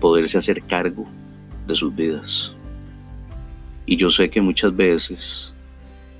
poderse 0.01 0.37
hacer 0.37 0.61
cargo 0.63 1.07
de 1.67 1.75
sus 1.75 1.95
vidas. 1.95 2.53
Y 3.85 3.95
yo 3.95 4.09
sé 4.09 4.29
que 4.29 4.41
muchas 4.41 4.75
veces, 4.75 5.53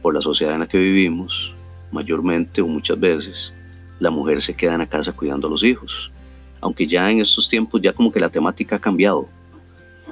por 0.01 0.13
la 0.13 0.21
sociedad 0.21 0.53
en 0.53 0.61
la 0.61 0.67
que 0.67 0.77
vivimos, 0.77 1.53
mayormente 1.91 2.61
o 2.61 2.67
muchas 2.67 2.99
veces, 2.99 3.53
la 3.99 4.09
mujer 4.09 4.41
se 4.41 4.53
queda 4.53 4.73
en 4.73 4.79
la 4.79 4.87
casa 4.87 5.11
cuidando 5.11 5.47
a 5.47 5.49
los 5.49 5.63
hijos. 5.63 6.11
Aunque 6.59 6.87
ya 6.87 7.09
en 7.11 7.19
estos 7.19 7.47
tiempos 7.47 7.81
ya 7.81 7.93
como 7.93 8.11
que 8.11 8.19
la 8.19 8.29
temática 8.29 8.77
ha 8.77 8.79
cambiado. 8.79 9.27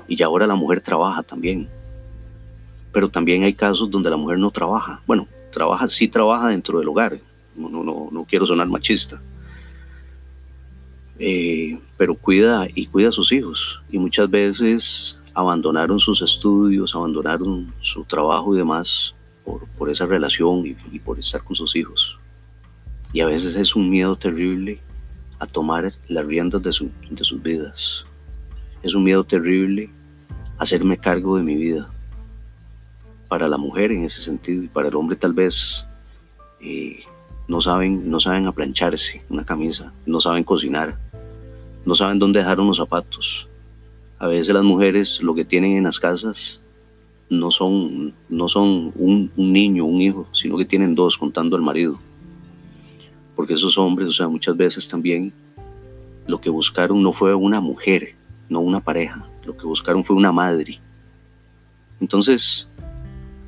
Y 0.07 0.15
ya 0.15 0.27
ahora 0.27 0.47
la 0.47 0.55
mujer 0.55 0.81
trabaja 0.81 1.23
también. 1.23 1.67
Pero 2.91 3.09
también 3.09 3.43
hay 3.43 3.53
casos 3.53 3.89
donde 3.89 4.09
la 4.09 4.17
mujer 4.17 4.37
no 4.37 4.51
trabaja. 4.51 5.01
Bueno, 5.07 5.27
trabaja, 5.51 5.87
sí 5.87 6.07
trabaja 6.07 6.49
dentro 6.49 6.79
del 6.79 6.87
hogar. 6.87 7.17
No, 7.55 7.69
no, 7.69 8.09
no 8.11 8.25
quiero 8.25 8.45
sonar 8.45 8.67
machista 8.67 9.21
eh, 11.17 11.79
pero 11.97 12.15
cuida 12.15 12.67
y 12.73 12.87
cuida 12.87 13.09
a 13.09 13.11
sus 13.11 13.31
hijos. 13.31 13.81
Y 13.89 13.97
muchas 13.97 14.29
veces 14.29 15.19
abandonaron 15.33 15.99
sus 15.99 16.21
estudios, 16.21 16.95
abandonaron 16.95 17.73
su 17.81 18.03
trabajo 18.03 18.53
y 18.53 18.57
demás 18.57 19.15
por, 19.43 19.67
por 19.77 19.89
esa 19.89 20.05
relación 20.05 20.65
y, 20.65 20.99
por 20.99 21.19
estar 21.19 21.43
con 21.43 21.55
sus 21.55 21.75
hijos. 21.75 22.17
Y 23.15 23.21
a 23.21 23.28
veces 23.28 23.56
es 23.56 23.78
un 23.78 23.89
miedo 23.89 24.17
terrible 24.17 24.78
a 25.39 25.47
tomar 25.47 25.93
las 26.10 26.25
riendas 26.25 26.62
de, 26.62 26.91
de 27.12 27.23
sus 27.23 27.41
vidas. 27.41 28.06
Es 28.84 28.93
un 28.93 29.06
miedo 29.06 29.23
terrible 29.23 29.89
hacerme 30.58 30.97
cargo 30.97 31.38
de 31.38 31.43
mi 31.43 31.56
vida. 31.56 31.89
Para 33.30 33.47
la 33.47 33.56
mujer 33.56 33.93
en 33.93 34.04
ese 34.04 34.19
sentido 34.19 34.63
y 34.63 34.67
para 34.67 34.89
el 34.89 34.95
hombre 34.97 35.15
tal 35.15 35.32
vez 35.32 35.86
eh, 36.60 37.06
no 37.47 37.62
saben, 37.62 38.12
no 38.12 38.19
saben 38.19 38.47
aplancharse 38.47 39.21
una 39.30 39.45
camisa, 39.45 39.93
no 40.06 40.19
saben 40.19 40.43
cocinar, 40.43 40.97
no 41.86 41.95
saben 41.95 42.19
dónde 42.19 42.39
dejar 42.39 42.60
unos 42.60 42.75
zapatos. 42.75 43.47
A 44.19 44.28
veces 44.28 44.54
las 44.54 44.65
mujeres 44.65 45.21
lo 45.21 45.34
que 45.34 45.45
tienen 45.45 45.78
en 45.78 45.86
las 45.86 46.01
casas 46.01 46.60
no 47.30 47.49
son, 47.49 48.13
no 48.28 48.49
son 48.49 48.91
un, 48.93 49.32
un 49.38 49.54
niño, 49.54 49.86
un 49.86 50.01
hijo, 50.01 50.28
sino 50.34 50.58
que 50.58 50.65
tienen 50.65 50.95
dos 50.95 51.17
contando 51.17 51.56
al 51.56 51.62
marido. 51.62 51.97
Porque 53.35 53.53
esos 53.53 53.77
hombres, 53.77 54.09
o 54.09 54.13
sea, 54.13 54.27
muchas 54.27 54.55
veces 54.55 54.87
también 54.87 55.33
lo 56.27 56.39
que 56.39 56.49
buscaron 56.49 57.01
no 57.03 57.13
fue 57.13 57.35
una 57.35 57.59
mujer, 57.59 58.15
no 58.49 58.59
una 58.61 58.79
pareja, 58.79 59.25
lo 59.45 59.55
que 59.55 59.65
buscaron 59.65 60.03
fue 60.03 60.15
una 60.15 60.31
madre. 60.31 60.79
Entonces, 61.99 62.67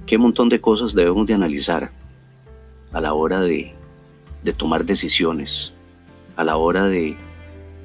qué 0.05 0.17
montón 0.17 0.49
de 0.49 0.61
cosas 0.61 0.93
debemos 0.93 1.27
de 1.27 1.33
analizar 1.33 1.91
a 2.91 3.01
la 3.01 3.13
hora 3.13 3.41
de, 3.41 3.73
de 4.43 4.53
tomar 4.53 4.85
decisiones, 4.85 5.73
a 6.35 6.43
la 6.43 6.57
hora 6.57 6.87
de, 6.87 7.15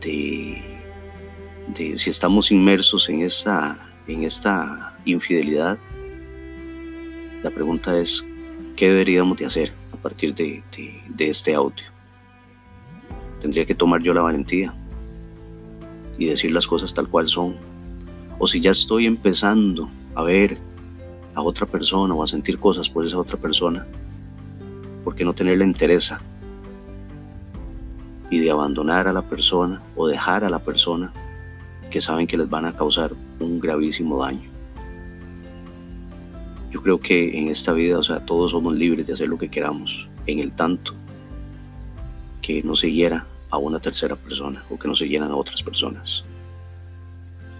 de, 0.00 0.62
si 1.96 2.10
estamos 2.10 2.50
inmersos 2.50 3.08
en 3.08 3.22
esta, 3.22 3.78
en 4.06 4.24
esta 4.24 4.96
infidelidad, 5.04 5.78
la 7.42 7.50
pregunta 7.50 7.98
es, 7.98 8.24
¿qué 8.76 8.88
deberíamos 8.88 9.38
de 9.38 9.46
hacer 9.46 9.72
a 9.92 9.96
partir 9.96 10.34
de, 10.34 10.62
de 11.08 11.28
este 11.28 11.54
audio? 11.54 11.91
Tendría 13.42 13.66
que 13.66 13.74
tomar 13.74 14.00
yo 14.02 14.14
la 14.14 14.22
valentía 14.22 14.72
y 16.16 16.26
decir 16.26 16.52
las 16.52 16.66
cosas 16.66 16.94
tal 16.94 17.08
cual 17.08 17.28
son. 17.28 17.56
O 18.38 18.46
si 18.46 18.60
ya 18.60 18.70
estoy 18.70 19.06
empezando 19.06 19.90
a 20.14 20.22
ver 20.22 20.56
a 21.34 21.42
otra 21.42 21.66
persona 21.66 22.14
o 22.14 22.22
a 22.22 22.26
sentir 22.26 22.58
cosas 22.58 22.88
por 22.88 23.04
esa 23.04 23.18
otra 23.18 23.36
persona, 23.36 23.86
¿por 25.04 25.14
qué 25.14 25.24
no 25.24 25.34
tenerle 25.34 25.64
interés 25.64 26.14
y 28.30 28.38
de 28.38 28.50
abandonar 28.50 29.08
a 29.08 29.12
la 29.12 29.22
persona 29.22 29.82
o 29.94 30.08
dejar 30.08 30.44
a 30.44 30.48
la 30.48 30.58
persona 30.58 31.12
que 31.90 32.00
saben 32.00 32.26
que 32.26 32.38
les 32.38 32.48
van 32.48 32.64
a 32.64 32.72
causar 32.72 33.12
un 33.38 33.60
gravísimo 33.60 34.24
daño. 34.24 34.50
Yo 36.70 36.82
creo 36.82 36.98
que 36.98 37.38
en 37.38 37.48
esta 37.48 37.72
vida, 37.72 37.98
o 37.98 38.02
sea, 38.02 38.24
todos 38.24 38.52
somos 38.52 38.74
libres 38.74 39.06
de 39.06 39.12
hacer 39.12 39.28
lo 39.28 39.36
que 39.36 39.50
queramos, 39.50 40.08
en 40.26 40.38
el 40.38 40.52
tanto 40.52 40.94
que 42.40 42.62
no 42.62 42.74
se 42.74 42.90
hiera 42.90 43.26
a 43.52 43.58
una 43.58 43.78
tercera 43.78 44.16
persona 44.16 44.64
o 44.70 44.78
que 44.78 44.88
no 44.88 44.96
se 44.96 45.06
hieran 45.06 45.30
a 45.30 45.36
otras 45.36 45.62
personas. 45.62 46.24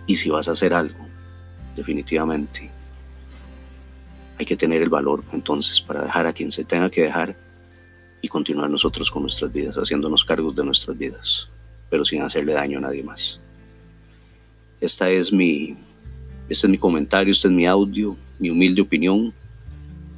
Y 0.07 0.17
si 0.17 0.31
vas 0.31 0.49
a 0.49 0.53
hacer 0.53 0.73
algo, 0.73 1.07
definitivamente, 1.77 2.71
hay 4.39 4.47
que 4.47 4.57
tener 4.57 4.81
el 4.81 4.89
valor 4.89 5.23
entonces 5.33 5.83
para 5.83 6.03
dejar 6.03 6.27
a 6.27 6.33
quien 6.33 6.51
se 6.51 6.65
tenga 6.65 6.89
que 6.91 7.03
dejar 7.03 7.37
y 8.23 8.29
continuar 8.29 8.71
nosotros 8.71 9.11
con 9.11 9.23
nuestras 9.23 9.53
vidas, 9.53 9.77
haciéndonos 9.77 10.25
cargos 10.25 10.57
de 10.57 10.65
nuestras 10.65 10.97
vidas, 10.97 11.49
pero 11.91 12.07
sin 12.07 12.23
hacerle 12.23 12.55
daño 12.55 12.79
a 12.79 12.83
nadie 12.83 13.03
más. 13.03 13.39
Esta 14.81 15.11
es 15.11 15.31
mi, 15.31 15.77
este 16.49 16.67
es 16.67 16.71
mi 16.71 16.79
comentario, 16.79 17.33
este 17.33 17.49
es 17.49 17.55
mi 17.55 17.67
audio, 17.67 18.17
mi 18.39 18.49
humilde 18.49 18.81
opinión. 18.81 19.35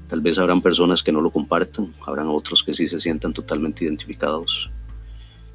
Tal 0.09 0.21
vez 0.21 0.39
habrán 0.39 0.63
personas 0.63 1.03
que 1.03 1.11
no 1.11 1.21
lo 1.21 1.31
compartan, 1.31 1.93
habrán 2.07 2.29
otros 2.29 2.63
que 2.63 2.73
sí 2.73 2.87
se 2.87 3.01
sientan 3.01 3.33
totalmente 3.33 3.85
identificados. 3.85 4.71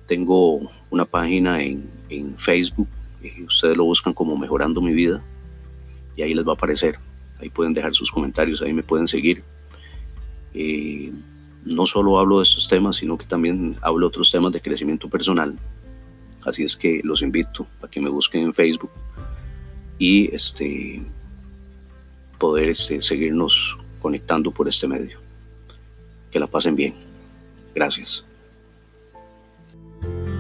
Tengo 0.10 0.72
una 0.90 1.06
página 1.06 1.62
en, 1.62 1.88
Facebook, 2.36 2.88
y 3.22 3.44
ustedes 3.44 3.78
lo 3.78 3.84
buscan 3.84 4.12
como 4.12 4.36
Mejorando 4.36 4.82
mi 4.82 4.92
vida, 4.92 5.22
y 6.16 6.24
ahí 6.24 6.34
les 6.34 6.48
va 6.48 6.54
a 6.54 6.56
aparecer. 6.56 6.98
Ahí 7.40 7.52
pueden 7.52 7.76
dejar 7.76 7.94
sus 7.94 8.12
comentarios, 8.12 8.64
ahí 8.64 8.74
me 8.74 8.82
pueden 8.82 9.08
seguir. 9.08 9.44
Eh, 10.56 11.12
no 11.64 11.86
solo 11.86 12.18
hablo 12.18 12.40
de 12.40 12.44
estos 12.44 12.68
temas, 12.68 12.96
sino 12.96 13.20
que 13.20 13.28
también 13.28 13.78
hablo 13.82 14.00
de 14.00 14.08
otros 14.08 14.32
temas 14.32 14.52
de 14.52 14.62
crecimiento 14.62 15.08
personal. 15.08 15.56
Así 16.44 16.64
es 16.64 16.76
que 16.76 17.02
los 17.04 17.22
invito 17.22 17.68
a 17.84 17.88
que 17.88 18.02
me 18.02 18.10
busquen 18.10 18.42
en 18.46 18.54
Facebook 18.56 18.90
y 20.00 20.34
este, 20.34 21.04
poder 22.40 22.70
este, 22.70 23.00
seguirnos 23.00 23.78
conectando 24.02 24.50
por 24.50 24.68
este 24.68 24.88
medio. 24.88 25.20
Que 26.32 26.40
la 26.40 26.48
pasen 26.48 26.76
bien. 26.76 26.96
Gracias. 27.76 28.26
Bye. 30.02 30.39